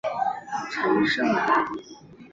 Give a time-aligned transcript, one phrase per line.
[0.71, 1.39] 陈胜人。